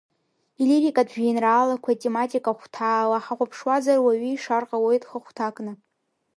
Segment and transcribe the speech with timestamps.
[0.61, 5.73] Илирикатә жәеинраалақәа тематика хәҭаала ҳахәаԥшуазар, уаҩы ишар ҟалоит хы-хәҭакны…